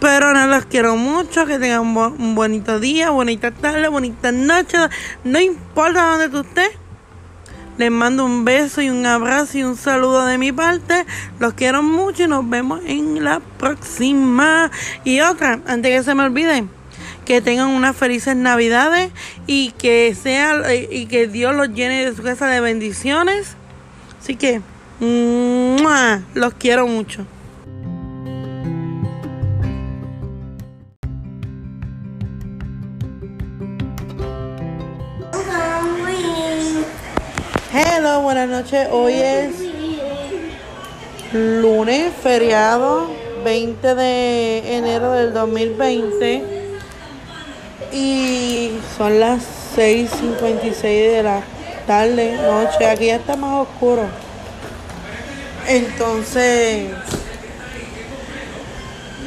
Pero 0.00 0.32
no 0.32 0.46
los 0.46 0.64
quiero 0.66 0.96
mucho, 0.96 1.44
que 1.46 1.58
tengan 1.58 1.80
un, 1.80 2.34
bonito 2.34 2.78
día, 2.78 3.10
bonita 3.10 3.50
tarde, 3.50 3.88
bonita 3.88 4.30
noche. 4.30 4.78
No 5.24 5.40
importa 5.40 6.12
dónde 6.12 6.28
tú 6.28 6.40
estés. 6.46 6.70
Les 7.78 7.90
mando 7.90 8.24
un 8.24 8.44
beso 8.44 8.80
y 8.82 8.90
un 8.90 9.06
abrazo 9.06 9.58
y 9.58 9.62
un 9.62 9.76
saludo 9.76 10.24
de 10.26 10.38
mi 10.38 10.52
parte. 10.52 11.04
Los 11.38 11.54
quiero 11.54 11.82
mucho 11.82 12.24
y 12.24 12.28
nos 12.28 12.48
vemos 12.48 12.80
en 12.86 13.24
la 13.24 13.40
próxima. 13.58 14.70
Y 15.04 15.20
otra, 15.20 15.60
antes 15.66 15.96
que 15.96 16.02
se 16.02 16.14
me 16.14 16.24
olvide, 16.24 16.64
que 17.24 17.40
tengan 17.40 17.68
unas 17.68 17.96
felices 17.96 18.34
navidades 18.36 19.10
y 19.46 19.72
que 19.72 20.16
sea 20.20 20.74
y 20.74 21.06
que 21.06 21.28
Dios 21.28 21.54
los 21.54 21.68
llene 21.68 22.04
de 22.04 22.16
su 22.16 22.22
casa 22.22 22.46
de 22.46 22.60
bendiciones. 22.60 23.54
Así 24.20 24.36
que 24.36 24.60
los 25.00 26.54
quiero 26.54 26.86
mucho. 26.86 27.26
Buenas 38.38 38.62
noches. 38.62 38.88
Hoy 38.92 39.14
es 39.14 39.50
lunes, 41.32 42.12
feriado, 42.22 43.10
20 43.44 43.94
de 43.96 44.76
enero 44.76 45.10
del 45.10 45.32
2020. 45.32 46.44
Y 47.92 48.70
son 48.96 49.18
las 49.18 49.42
6.56 49.76 50.82
de 50.82 51.22
la 51.24 51.42
tarde, 51.88 52.36
noche. 52.40 52.86
Aquí 52.86 53.06
ya 53.06 53.16
está 53.16 53.34
más 53.34 53.66
oscuro. 53.66 54.04
Entonces, 55.66 56.92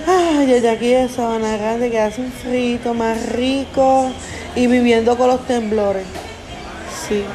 ay, 0.08 0.46
desde 0.46 0.70
aquí 0.70 0.88
de 0.88 1.10
Sabana 1.10 1.58
Grande 1.58 1.92
que 1.92 2.00
hace 2.00 2.22
un 2.22 2.32
frito 2.32 2.94
más 2.94 3.30
rico 3.34 4.10
y 4.56 4.68
viviendo 4.68 5.18
con 5.18 5.28
los 5.28 5.46
temblores 5.48 6.06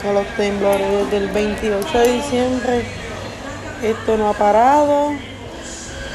con 0.02 0.14
los 0.14 0.26
temblores. 0.37 0.87
Desde 1.11 1.16
el 1.18 1.28
28 1.28 1.99
de 1.99 2.12
diciembre 2.12 2.85
esto 3.83 4.16
no 4.16 4.30
ha 4.30 4.33
parado. 4.33 5.12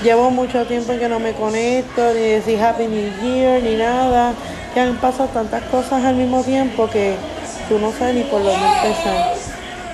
Llevo 0.03 0.31
mucho 0.31 0.65
tiempo 0.65 0.93
que 0.97 1.07
no 1.07 1.19
me 1.19 1.33
conecto, 1.33 2.01
ni 2.13 2.21
decir 2.21 2.59
Happy 2.59 2.87
New 2.87 3.11
Year, 3.21 3.61
ni 3.61 3.75
nada. 3.75 4.33
Ya 4.75 4.83
han 4.83 4.97
pasado 4.97 5.29
tantas 5.29 5.61
cosas 5.63 6.03
al 6.03 6.15
mismo 6.15 6.43
tiempo 6.43 6.89
que 6.89 7.15
tú 7.69 7.77
no 7.77 7.91
sabes 7.91 8.15
ni 8.15 8.23
por 8.23 8.43
dónde 8.43 8.65
empezar. 8.65 9.33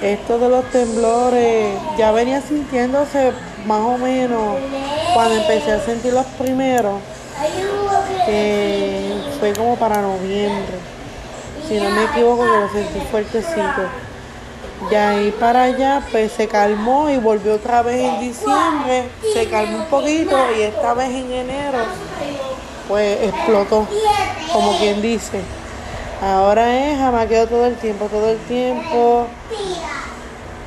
Esto 0.01 0.39
de 0.39 0.49
los 0.49 0.63
temblores 0.71 1.73
ya 1.97 2.11
venía 2.11 2.39
sintiéndose 2.41 3.31
más 3.65 3.81
o 3.81 3.97
menos 3.97 4.57
cuando 5.13 5.35
empecé 5.35 5.71
a 5.71 5.79
sentir 5.81 6.13
los 6.13 6.25
primeros, 6.39 7.01
que 8.25 9.13
fue 9.39 9.51
como 9.53 9.75
para 9.75 10.01
noviembre 10.01 10.76
si 11.67 11.79
no 11.79 11.89
me 11.89 12.05
equivoco, 12.05 12.45
lo 12.45 12.69
sentí 12.69 12.99
fuertecito. 13.11 13.81
De 14.89 14.97
ahí 14.97 15.31
para 15.39 15.63
allá, 15.63 16.01
pues 16.11 16.31
se 16.31 16.47
calmó 16.47 17.09
y 17.09 17.17
volvió 17.17 17.55
otra 17.55 17.81
vez 17.81 17.99
en 17.99 18.19
diciembre, 18.19 19.09
se 19.33 19.49
calmó 19.49 19.79
un 19.79 19.85
poquito 19.85 20.37
y 20.55 20.61
esta 20.61 20.93
vez 20.93 21.09
en 21.09 21.31
enero, 21.31 21.79
pues 22.87 23.23
explotó, 23.23 23.87
como 24.53 24.77
quien 24.77 25.01
dice. 25.01 25.41
Ahora 26.21 26.77
es 26.77 26.97
jamaqueo 26.97 27.47
todo 27.47 27.65
el 27.65 27.75
tiempo, 27.75 28.05
todo 28.05 28.29
el 28.29 28.37
tiempo. 28.39 29.27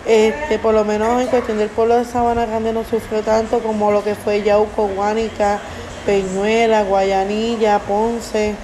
Este, 0.07 0.59
por 0.59 0.75
lo 0.75 0.85
menos 0.85 1.21
en 1.21 1.29
cuestión 1.29 1.59
del 1.59 1.69
pueblo 1.69 1.97
de 1.97 2.05
Sabana 2.05 2.47
Grande 2.47 2.73
no 2.73 2.85
sufrió 2.85 3.21
tanto 3.23 3.61
como 3.61 3.93
lo 3.93 4.03
que 4.03 4.15
fue 4.17 4.43
Yauco, 4.43 4.89
Guánica, 4.89 5.61
Peñuela, 6.05 6.83
Guayanilla, 6.83 7.79
Ponce. 7.81 8.55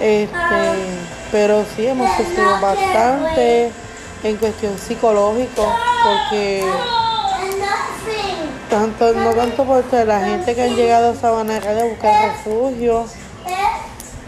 Este, 0.00 0.28
pero 1.32 1.64
sí 1.74 1.86
hemos 1.86 2.08
sufrido 2.16 2.60
bastante 2.60 3.72
en 4.22 4.36
cuestión 4.36 4.78
psicológica 4.78 5.62
porque 6.04 6.64
tanto, 8.70 9.12
no 9.12 9.30
tanto 9.30 9.64
porque 9.64 10.04
la 10.04 10.20
gente 10.20 10.54
que 10.54 10.62
han 10.62 10.76
llegado 10.76 11.10
a 11.10 11.14
Sabana 11.14 11.56
a 11.56 11.84
buscar 11.84 12.30
refugio, 12.30 13.06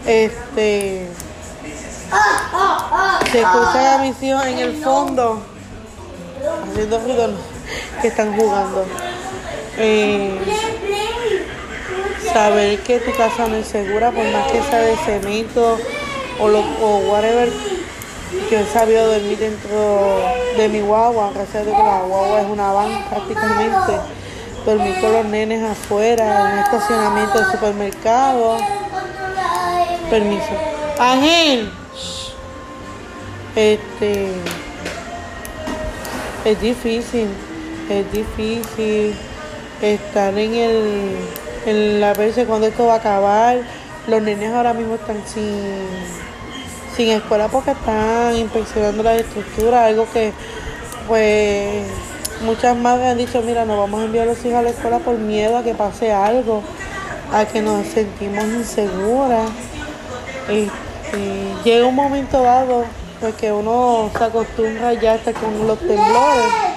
este 0.05 1.07
se 3.31 3.39
escucha 3.39 3.81
la 3.81 3.97
misión 3.99 4.45
en 4.47 4.57
el 4.59 4.83
fondo 4.83 5.41
haciendo 6.69 6.99
ruido 6.99 7.29
que 8.01 8.07
están 8.07 8.35
jugando. 8.35 8.85
Eh, 9.77 10.37
saber 12.33 12.79
que 12.79 12.99
tu 12.99 13.11
casa 13.15 13.47
no 13.47 13.55
es 13.55 13.67
segura 13.67 14.11
por 14.11 14.23
más 14.25 14.51
que 14.51 14.61
sea 14.63 14.79
de 14.79 14.95
cemento 14.97 15.77
o, 16.39 16.47
lo, 16.47 16.59
o 16.59 16.97
whatever 17.11 17.49
que 18.49 18.61
he 18.61 18.65
sabido 18.65 19.11
dormir 19.11 19.37
dentro 19.37 20.19
de 20.57 20.69
mi 20.69 20.79
guagua, 20.81 21.31
gracias 21.33 21.55
a 21.55 21.65
Dios 21.65 21.75
que 21.75 21.83
la 21.83 22.01
guagua 22.01 22.41
es 22.41 22.47
una 22.47 22.71
van 22.71 23.03
prácticamente. 23.09 23.93
Dormir 24.65 25.01
con 25.01 25.11
los 25.11 25.25
nenes 25.25 25.63
afuera, 25.63 26.39
en 26.39 26.53
un 26.53 26.59
estacionamiento 26.59 27.39
de 27.39 27.51
supermercado. 27.51 28.57
Permiso. 30.09 30.51
Ángel. 30.99 31.71
Este. 33.55 34.27
Es 36.45 36.61
difícil. 36.61 37.27
Es 37.89 38.11
difícil 38.11 39.15
estar 39.81 40.37
en 40.37 40.53
el. 40.53 41.15
En 41.65 41.99
la 42.01 42.13
veces 42.13 42.47
cuando 42.47 42.67
esto 42.67 42.85
va 42.87 42.93
a 42.93 42.97
acabar. 42.97 43.59
Los 44.07 44.21
nenes 44.21 44.51
ahora 44.51 44.73
mismo 44.73 44.95
están 44.95 45.21
sin 45.27 45.91
sin 46.95 47.09
escuela 47.09 47.47
porque 47.47 47.71
están 47.71 48.35
inspeccionando 48.35 49.03
la 49.03 49.15
estructura, 49.15 49.85
algo 49.85 50.07
que 50.11 50.33
pues 51.07 51.83
muchas 52.43 52.75
madres 52.77 53.07
han 53.07 53.17
dicho, 53.17 53.41
mira, 53.41 53.65
no 53.65 53.77
vamos 53.77 54.01
a 54.01 54.05
enviar 54.05 54.27
a 54.27 54.31
los 54.31 54.45
hijos 54.45 54.59
a 54.59 54.61
la 54.61 54.69
escuela 54.69 54.99
por 54.99 55.17
miedo 55.17 55.57
a 55.57 55.63
que 55.63 55.73
pase 55.73 56.11
algo, 56.11 56.61
a 57.31 57.45
que 57.45 57.61
nos 57.61 57.85
sentimos 57.87 58.43
inseguras. 58.45 59.49
Y, 60.49 60.69
llega 61.65 61.85
un 61.85 61.95
momento 61.95 62.41
dado 62.41 62.85
pues 63.19 63.35
que 63.35 63.51
uno 63.51 64.09
se 64.17 64.23
acostumbra 64.23 64.93
ya 64.93 65.13
hasta 65.13 65.33
con 65.33 65.67
los 65.67 65.77
temblores. 65.77 66.70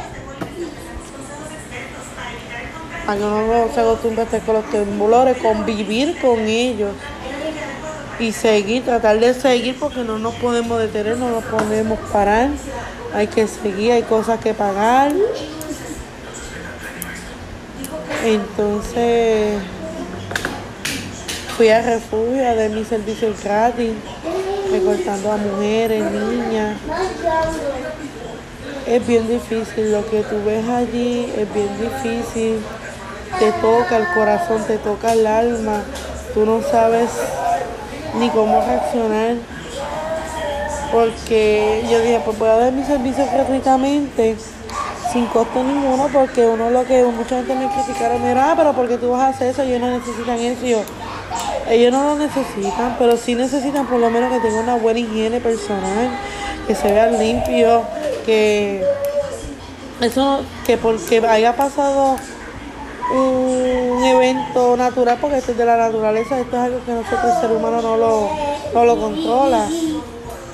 A 3.06 3.14
uno 3.14 3.68
se 3.74 3.80
acostumbra 3.80 4.22
a 4.22 4.24
estar 4.24 4.40
con 4.42 4.54
los 4.54 4.70
temblores, 4.70 5.36
convivir 5.38 6.18
con 6.20 6.40
ellos 6.40 6.92
y 8.18 8.32
seguir, 8.32 8.82
tratar 8.84 9.20
de 9.20 9.34
seguir 9.34 9.76
porque 9.78 10.02
no 10.04 10.18
nos 10.18 10.34
podemos 10.36 10.80
detener, 10.80 11.18
no 11.18 11.28
nos 11.28 11.44
podemos 11.44 11.98
parar. 12.10 12.48
Hay 13.14 13.26
que 13.26 13.46
seguir, 13.46 13.92
hay 13.92 14.02
cosas 14.02 14.40
que 14.40 14.54
pagar. 14.54 15.12
Entonces 18.24 19.60
fui 21.58 21.68
a 21.68 21.82
refugio 21.82 22.42
dar 22.56 22.70
mi 22.70 22.84
servicio 22.84 23.34
gratis, 23.42 23.92
recortando 24.70 25.30
a 25.30 25.36
mujeres, 25.36 26.02
niñas. 26.10 26.78
Es 28.86 29.06
bien 29.06 29.28
difícil, 29.28 29.92
lo 29.92 30.08
que 30.08 30.22
tú 30.22 30.36
ves 30.44 30.66
allí 30.68 31.32
es 31.36 31.52
bien 31.52 31.68
difícil. 31.78 32.58
Te 33.38 33.52
toca 33.52 33.96
el 33.96 34.06
corazón, 34.14 34.62
te 34.66 34.78
toca 34.78 35.12
el 35.12 35.26
alma. 35.26 35.82
Tú 36.32 36.46
no 36.46 36.62
sabes 36.62 37.10
ni 38.18 38.28
cómo 38.30 38.60
reaccionar. 38.60 39.36
Porque 40.92 41.84
yo 41.90 42.00
dije, 42.00 42.20
pues 42.24 42.38
voy 42.38 42.48
a 42.48 42.56
dar 42.56 42.72
mi 42.72 42.84
servicio 42.84 43.26
gratuitamente, 43.32 44.36
sin 45.12 45.26
costo 45.26 45.62
ninguno, 45.64 46.08
porque 46.12 46.46
uno 46.46 46.70
lo 46.70 46.84
que 46.84 47.02
mucha 47.02 47.36
gente 47.36 47.54
me 47.56 47.68
criticaron 47.68 48.22
era, 48.22 48.52
ah, 48.52 48.54
pero 48.56 48.72
porque 48.74 48.96
tú 48.96 49.10
vas 49.10 49.22
a 49.22 49.28
hacer 49.28 49.48
eso, 49.48 49.62
ellos 49.62 49.80
no 49.80 49.90
necesitan 49.90 50.38
eso. 50.38 50.64
yo, 50.64 50.82
ellos 51.68 51.92
no 51.92 52.04
lo 52.04 52.14
necesitan, 52.16 52.94
pero 52.98 53.16
sí 53.16 53.34
necesitan 53.34 53.86
por 53.86 53.98
lo 53.98 54.08
menos 54.10 54.32
que 54.32 54.40
tenga 54.40 54.60
una 54.60 54.76
buena 54.76 55.00
higiene 55.00 55.40
personal, 55.40 56.10
que 56.66 56.74
se 56.76 56.92
vean 56.92 57.18
limpios, 57.18 57.82
que 58.24 58.84
eso, 60.00 60.42
que 60.66 60.76
porque 60.76 61.26
haya 61.26 61.56
pasado 61.56 62.16
un 63.12 64.04
evento 64.04 64.76
natural, 64.76 65.18
porque 65.20 65.38
esto 65.38 65.52
es 65.52 65.58
de 65.58 65.64
la 65.64 65.76
naturaleza, 65.76 66.38
esto 66.40 66.56
es 66.56 66.62
algo 66.62 66.84
que 66.84 66.92
nosotros 66.92 67.34
el 67.34 67.40
ser 67.40 67.52
humano 67.52 67.82
no 67.82 67.96
lo, 67.96 68.30
no 68.72 68.84
lo 68.84 69.00
controla. 69.00 69.68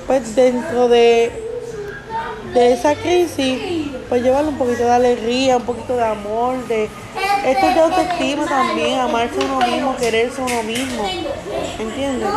Pues 0.07 0.35
dentro 0.35 0.89
de, 0.89 1.31
de 2.53 2.73
esa 2.73 2.95
crisis, 2.95 3.91
pues 4.09 4.23
llevarle 4.23 4.49
un 4.49 4.57
poquito 4.57 4.83
de 4.83 4.91
alegría, 4.91 5.57
un 5.57 5.63
poquito 5.63 5.95
de 5.95 6.03
amor, 6.03 6.57
de 6.67 6.89
esto 7.45 7.67
es 7.67 7.75
de 7.75 7.81
autoestima 7.81 8.45
también, 8.45 8.99
amarse 8.99 9.39
a 9.41 9.45
uno 9.45 9.67
mismo, 9.67 9.95
quererse 9.97 10.41
a 10.41 10.45
uno 10.45 10.63
mismo, 10.63 11.03
¿entiendes? 11.79 12.29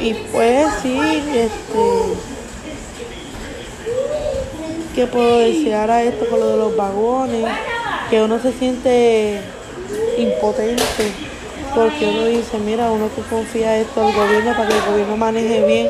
Y 0.00 0.14
pues 0.14 0.66
sí, 0.82 1.00
este, 1.34 2.14
¿qué 4.94 5.06
puedo 5.06 5.38
decir 5.38 5.74
ahora 5.74 6.02
esto 6.02 6.26
con 6.28 6.40
lo 6.40 6.48
de 6.48 6.56
los 6.56 6.76
vagones? 6.76 7.46
Que 8.14 8.22
uno 8.22 8.38
se 8.38 8.52
siente 8.52 9.40
impotente 10.16 10.84
porque 11.74 12.06
uno 12.06 12.26
dice, 12.26 12.58
mira, 12.58 12.92
uno 12.92 13.10
que 13.12 13.22
confía 13.22 13.76
esto 13.78 14.06
al 14.06 14.14
gobierno 14.14 14.52
para 14.52 14.68
que 14.68 14.76
el 14.76 14.84
gobierno 14.84 15.16
maneje 15.16 15.66
bien 15.66 15.88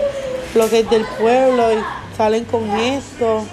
lo 0.55 0.71
que 0.71 0.81
es 0.81 0.89
del 0.89 1.05
pueblo 1.21 1.71
y 1.71 1.77
salen 2.17 2.47
con 2.47 2.63
esto. 2.81 3.45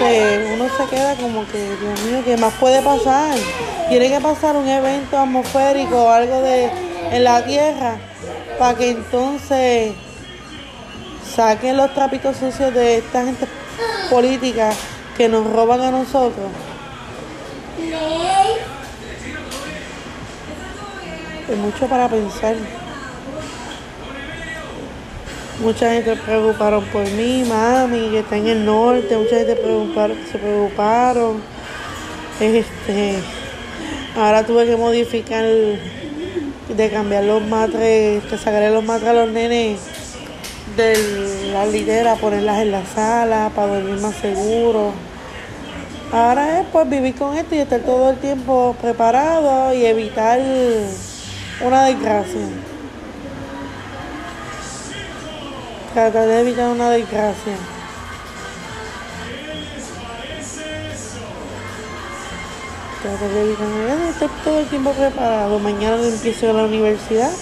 uno 0.00 0.64
se 0.78 0.84
queda 0.88 1.14
como 1.16 1.46
que, 1.48 1.58
Dios 1.58 2.00
mío, 2.06 2.22
¿qué 2.24 2.38
más 2.38 2.54
puede 2.54 2.80
pasar? 2.80 3.36
Tiene 3.90 4.08
que 4.08 4.20
pasar 4.22 4.56
un 4.56 4.66
evento 4.66 5.18
atmosférico 5.18 6.04
o 6.04 6.08
algo 6.08 6.40
de 6.40 6.70
en 7.12 7.22
la 7.22 7.44
tierra 7.44 7.98
para 8.58 8.78
que 8.78 8.92
entonces 8.92 9.92
saquen 11.34 11.76
los 11.76 11.92
trapitos 11.92 12.38
sucios 12.38 12.72
de 12.72 12.96
esta 12.96 13.26
gente 13.26 13.46
política 14.08 14.70
que 15.18 15.28
nos 15.28 15.46
roban 15.52 15.82
a 15.82 15.90
nosotros. 15.90 16.65
Es 21.48 21.56
mucho 21.56 21.86
para 21.86 22.08
pensar. 22.08 22.56
Mucha 25.62 25.92
gente 25.92 26.16
preocuparon 26.16 26.84
por 26.86 27.08
mí, 27.12 27.44
mami, 27.48 28.10
que 28.10 28.18
está 28.18 28.36
en 28.36 28.48
el 28.48 28.64
norte, 28.64 29.16
mucha 29.16 29.36
gente 29.36 29.56
se 30.30 30.38
preocuparon. 30.38 31.40
Este, 32.40 33.18
ahora 34.16 34.44
tuve 34.44 34.66
que 34.66 34.76
modificar, 34.76 35.44
de 35.44 36.90
cambiar 36.90 37.24
los 37.24 37.42
matres, 37.42 38.22
que 38.24 38.36
sacaré 38.36 38.70
los 38.70 38.84
matres 38.84 39.08
a 39.08 39.12
los 39.14 39.30
nenes 39.30 39.78
de 40.76 41.50
la 41.52 41.64
litera, 41.64 42.16
ponerlas 42.16 42.60
en 42.60 42.72
la 42.72 42.84
sala 42.84 43.50
para 43.54 43.74
dormir 43.76 44.00
más 44.00 44.16
seguro. 44.16 44.92
Ahora 46.12 46.60
es 46.60 46.66
pues 46.68 46.88
vivir 46.88 47.16
con 47.16 47.36
esto 47.36 47.54
y 47.56 47.58
estar 47.58 47.80
todo 47.80 48.10
el 48.10 48.16
tiempo 48.18 48.76
preparado 48.80 49.74
y 49.74 49.84
evitar 49.84 50.40
una 51.60 51.84
desgracia. 51.86 52.46
Tratar 55.92 56.28
de 56.28 56.40
evitar 56.40 56.68
una 56.70 56.90
desgracia. 56.90 57.54
Tratar 63.02 63.28
de 63.28 63.42
evitar 63.42 63.66
una 63.66 64.08
estar 64.08 64.30
todo 64.44 64.60
el 64.60 64.66
tiempo 64.66 64.92
preparado. 64.92 65.58
Mañana 65.58 66.06
empiezo 66.06 66.50
a 66.50 66.52
la 66.52 66.64
universidad. 66.64 67.32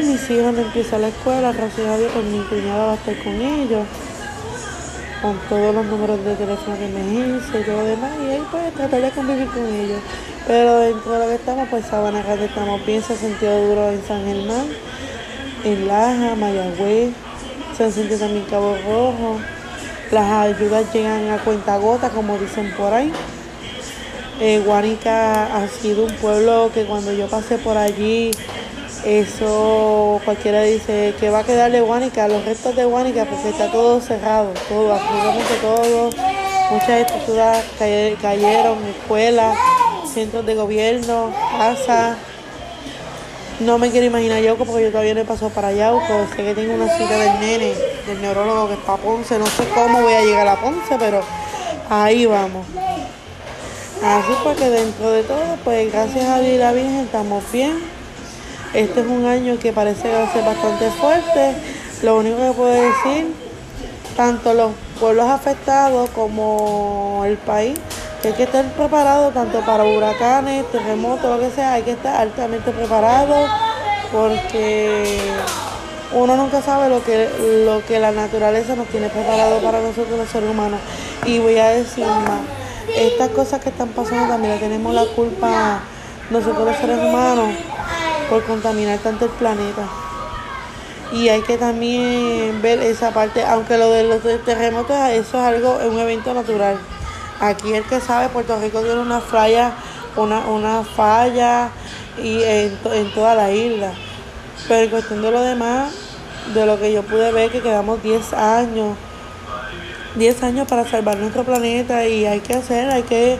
Mis 0.00 0.30
hijos 0.30 0.54
no 0.54 0.62
empiezan 0.62 1.02
la 1.02 1.08
escuela, 1.08 1.52
gracias 1.52 1.86
a 1.86 1.98
Dios, 1.98 2.10
pues 2.12 2.24
mi 2.24 2.38
cuñada 2.44 2.86
va 2.86 2.92
a 2.92 2.94
estar 2.94 3.22
con 3.22 3.34
ellos 3.34 3.86
con 5.24 5.38
todos 5.48 5.74
los 5.74 5.86
números 5.86 6.22
de 6.22 6.34
teléfono 6.34 6.76
de 6.76 6.84
emergencia 6.84 7.58
y 7.58 7.64
todo 7.64 7.78
lo 7.78 7.84
demás, 7.86 8.10
y 8.22 8.30
ahí 8.30 8.42
pues 8.50 8.74
tratar 8.74 9.00
de 9.00 9.10
convivir 9.10 9.46
con 9.46 9.64
ellos. 9.64 10.00
Pero 10.46 10.80
dentro 10.80 11.12
de 11.12 11.18
lo 11.18 11.28
que 11.28 11.34
estamos, 11.36 11.66
pues 11.70 11.86
Sabana 11.86 12.22
Grande 12.22 12.44
estamos 12.44 12.84
bien, 12.84 13.02
se 13.02 13.14
ha 13.14 13.16
sentido 13.16 13.68
duro 13.68 13.88
en 13.88 14.02
San 14.06 14.22
Germán, 14.26 14.66
en 15.64 15.88
Laja, 15.88 16.34
Mayagüez, 16.36 17.14
se 17.74 17.84
han 17.84 17.92
sentido 17.92 18.18
también 18.18 18.44
Cabo 18.50 18.76
Rojo. 18.84 19.38
Las 20.12 20.30
ayudas 20.30 20.92
llegan 20.92 21.30
a 21.30 21.38
cuenta 21.38 21.78
gota, 21.78 22.10
como 22.10 22.36
dicen 22.36 22.74
por 22.76 22.92
ahí. 22.92 23.10
Eh, 24.40 24.62
Guánica 24.62 25.56
ha 25.56 25.66
sido 25.68 26.04
un 26.04 26.12
pueblo 26.16 26.70
que 26.74 26.84
cuando 26.84 27.14
yo 27.14 27.28
pasé 27.28 27.56
por 27.56 27.78
allí, 27.78 28.30
eso 29.04 30.20
cualquiera 30.24 30.62
dice 30.62 31.14
que 31.20 31.30
va 31.30 31.40
a 31.40 31.44
quedar 31.44 31.70
de 31.70 31.80
Guánica, 31.80 32.26
los 32.28 32.44
restos 32.44 32.74
de 32.74 32.84
Guánica, 32.84 33.24
porque 33.26 33.50
está 33.50 33.70
todo 33.70 34.00
cerrado, 34.00 34.52
todo, 34.68 34.94
absolutamente 34.94 35.54
todo. 35.60 36.10
Muchas 36.70 37.00
estructuras 37.00 37.64
cayeron, 37.78 38.78
escuelas 38.86 39.56
centros 40.14 40.46
de 40.46 40.54
gobierno, 40.54 41.32
casa. 41.58 42.16
No 43.60 43.78
me 43.78 43.90
quiero 43.90 44.06
imaginar 44.06 44.40
Yauco 44.40 44.64
porque 44.64 44.84
yo 44.84 44.90
todavía 44.90 45.14
no 45.14 45.20
he 45.20 45.24
pasado 45.24 45.50
para 45.50 45.72
Yauco. 45.72 46.26
Sé 46.34 46.42
que 46.42 46.54
tengo 46.54 46.74
una 46.74 46.88
cita 46.96 47.18
del 47.18 47.40
nene, 47.40 47.74
del 48.06 48.22
neurólogo 48.22 48.68
que 48.68 48.74
es 48.74 48.80
para 48.80 49.02
Ponce. 49.02 49.38
No 49.38 49.46
sé 49.46 49.64
cómo 49.74 50.02
voy 50.02 50.14
a 50.14 50.22
llegar 50.22 50.48
a 50.48 50.60
Ponce, 50.60 50.96
pero 50.98 51.20
ahí 51.90 52.26
vamos. 52.26 52.66
Así 54.02 54.32
pues 54.42 54.56
que 54.56 54.70
dentro 54.70 55.10
de 55.10 55.22
todo, 55.22 55.56
pues 55.64 55.92
gracias 55.92 56.28
a 56.28 56.40
Dios 56.40 56.58
la 56.58 56.72
Virgen 56.72 57.00
estamos 57.00 57.44
bien. 57.52 57.93
Este 58.74 59.02
es 59.02 59.06
un 59.06 59.24
año 59.24 59.56
que 59.56 59.72
parece 59.72 60.02
que 60.02 60.12
va 60.12 60.24
a 60.24 60.32
ser 60.32 60.44
bastante 60.44 60.90
fuerte. 60.90 61.54
Lo 62.02 62.18
único 62.18 62.38
que 62.38 62.50
puedo 62.50 62.72
decir, 62.72 63.32
tanto 64.16 64.52
los 64.52 64.72
pueblos 64.98 65.28
afectados 65.28 66.10
como 66.10 67.22
el 67.24 67.36
país, 67.36 67.78
hay 68.24 68.32
que 68.32 68.42
estar 68.42 68.64
preparado 68.72 69.30
tanto 69.30 69.60
para 69.60 69.84
huracanes, 69.84 70.68
terremotos, 70.72 71.30
lo 71.30 71.38
que 71.38 71.54
sea, 71.54 71.74
hay 71.74 71.82
que 71.82 71.92
estar 71.92 72.16
altamente 72.16 72.72
preparado 72.72 73.46
porque 74.10 75.18
uno 76.12 76.36
nunca 76.36 76.60
sabe 76.60 76.88
lo 76.88 77.04
que, 77.04 77.28
lo 77.64 77.84
que 77.86 78.00
la 78.00 78.10
naturaleza 78.10 78.74
nos 78.74 78.88
tiene 78.88 79.08
preparado 79.08 79.60
para 79.60 79.80
nosotros 79.80 80.18
los 80.18 80.28
seres 80.28 80.50
humanos. 80.50 80.80
Y 81.26 81.38
voy 81.38 81.58
a 81.58 81.68
decir 81.68 82.06
más, 82.06 82.40
estas 82.96 83.28
cosas 83.28 83.60
que 83.62 83.68
están 83.68 83.90
pasando 83.90 84.26
también 84.26 84.58
tenemos 84.58 84.92
la 84.92 85.06
culpa 85.14 85.80
nosotros 86.30 86.66
los 86.66 86.76
seres 86.78 86.98
humanos 86.98 87.50
por 88.24 88.44
contaminar 88.44 88.98
tanto 88.98 89.26
el 89.26 89.30
planeta. 89.32 89.88
Y 91.12 91.28
hay 91.28 91.42
que 91.42 91.56
también 91.58 92.60
ver 92.60 92.80
esa 92.80 93.12
parte, 93.12 93.44
aunque 93.44 93.78
lo 93.78 93.90
de 93.90 94.04
los 94.04 94.20
terremotos, 94.44 94.96
eso 95.10 95.38
es 95.38 95.44
algo, 95.44 95.80
es 95.80 95.88
un 95.88 95.98
evento 95.98 96.34
natural. 96.34 96.78
Aquí 97.40 97.72
el 97.72 97.84
que 97.84 98.00
sabe, 98.00 98.28
Puerto 98.28 98.58
Rico 98.60 98.80
tiene 98.80 99.00
una 99.00 99.20
falla, 99.20 99.72
una, 100.16 100.40
una 100.46 100.82
falla 100.82 101.68
y 102.22 102.42
en, 102.42 102.78
toda 103.14 103.34
la 103.34 103.50
isla. 103.52 103.92
Pero 104.66 104.84
en 104.84 104.90
cuestión 104.90 105.22
de 105.22 105.30
lo 105.30 105.40
demás, 105.40 105.92
de 106.54 106.66
lo 106.66 106.78
que 106.80 106.92
yo 106.92 107.02
pude 107.02 107.30
ver, 107.32 107.50
que 107.50 107.60
quedamos 107.60 108.02
10 108.02 108.32
años, 108.32 108.96
10 110.16 110.42
años 110.42 110.68
para 110.68 110.88
salvar 110.88 111.16
nuestro 111.18 111.44
planeta 111.44 112.06
y 112.06 112.24
hay 112.26 112.40
que 112.40 112.54
hacer, 112.54 112.88
hay 112.90 113.02
que, 113.02 113.38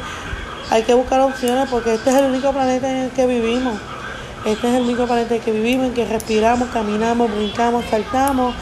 hay 0.71 0.83
que 0.83 0.95
buscar 0.95 1.21
opciones 1.21 1.69
porque 1.71 1.95
este 1.95 2.11
es 2.11 2.17
el 2.17 2.27
único 2.27 2.53
planeta 2.53 2.91
en 2.91 2.97
el 3.05 3.11
que 3.11 3.27
vivimos. 3.27 3.75
Este 4.45 4.69
es 4.69 4.75
el 4.75 4.83
único 4.83 5.07
planeta 5.07 5.35
en 5.35 5.41
el 5.41 5.45
que 5.45 5.53
vivimos, 5.53 5.87
en 5.87 5.95
que 5.95 6.05
respiramos, 6.05 6.69
caminamos, 6.69 7.35
brincamos, 7.35 7.85
saltamos 7.87 8.55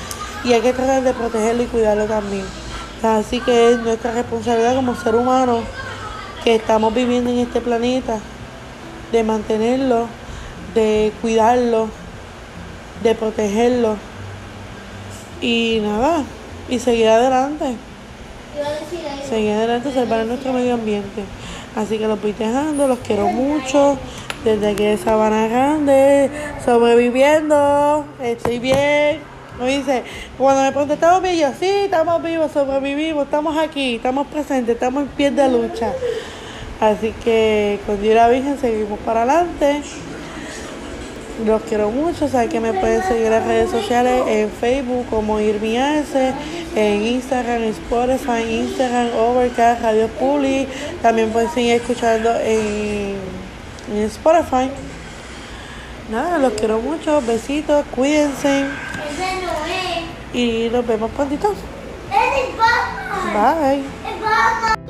y 0.45 0.53
hay 0.53 0.61
que 0.61 0.73
tratar 0.73 1.03
de 1.03 1.13
protegerlo 1.13 1.65
y 1.65 1.67
cuidarlo 1.67 2.05
también. 2.05 2.45
Así 3.03 3.41
que 3.41 3.73
es 3.73 3.81
nuestra 3.81 4.13
responsabilidad 4.13 4.77
como 4.77 4.95
ser 4.95 5.17
humano 5.17 5.61
que 6.45 6.55
estamos 6.55 6.95
viviendo 6.95 7.31
en 7.31 7.39
este 7.39 7.61
planeta, 7.61 8.19
de 9.11 9.25
mantenerlo, 9.25 10.07
de 10.75 11.13
cuidarlo, 11.21 11.89
de 13.03 13.15
protegerlo 13.17 13.97
y 15.41 15.81
nada, 15.83 16.23
y 16.69 16.79
seguir 16.79 17.09
adelante. 17.09 17.75
Seguir 19.29 19.53
adelante, 19.53 19.93
salvar 19.93 20.25
nuestro 20.27 20.53
medio 20.53 20.75
ambiente. 20.75 21.25
Así 21.75 21.99
que 21.99 22.07
los 22.07 22.21
voy 22.21 22.33
dejando, 22.33 22.87
los 22.87 22.99
quiero 23.01 23.27
mucho. 23.29 23.99
Desde 24.45 24.71
aquí 24.71 24.85
de 24.85 24.97
Sabana 24.97 25.47
Grande, 25.47 26.29
sobreviviendo, 26.65 28.05
estoy 28.21 28.59
bien. 28.59 29.21
Me 29.61 29.79
dice, 29.79 30.03
cuando 30.37 30.63
me 30.65 30.73
preguntan, 30.73 30.97
¿estamos 30.97 31.23
vivos? 31.23 31.53
Sí, 31.61 31.69
estamos 31.69 32.21
vivos, 32.25 32.51
sobrevivimos, 32.51 33.27
estamos 33.27 33.57
aquí, 33.57 33.97
estamos 33.97 34.27
presentes, 34.27 34.75
estamos 34.75 35.05
en 35.05 35.09
pie 35.11 35.31
de 35.31 35.49
lucha. 35.49 35.93
Así 36.81 37.15
que 37.23 37.79
con 37.87 38.03
Dios 38.03 38.17
la 38.17 38.29
Virgen 38.31 38.59
seguimos 38.59 38.99
para 39.01 39.23
adelante. 39.23 39.83
Los 41.47 41.63
quiero 41.63 41.93
mucho, 41.93 42.27
saben 42.27 42.49
que 42.49 42.59
me 42.59 42.73
pueden 42.73 43.05
seguir 43.05 43.27
en 43.27 43.47
redes 43.47 43.71
sociales, 43.71 44.25
en 44.27 44.51
Facebook 44.51 45.07
como 45.09 45.39
Irmiase, 45.39 46.33
en 46.75 47.03
Instagram, 47.03 47.63
en 47.63 47.69
Spotify, 47.69 48.43
Instagram, 48.51 49.09
Overcast, 49.17 49.83
Radio 49.83 50.09
Puli. 50.09 50.67
También 51.01 51.31
pueden 51.31 51.49
seguir 51.51 51.75
escuchando 51.75 52.33
en, 52.41 53.42
en 53.93 54.05
Spotify. 54.05 54.71
Nada, 56.11 56.39
los 56.39 56.53
quiero 56.55 56.79
mucho, 56.81 57.21
besitos, 57.23 57.85
cuídense. 57.95 58.67
Y 60.33 60.69
nos 60.71 60.87
vemos 60.87 61.11
prontito. 61.13 61.55
Bye. 63.33 64.82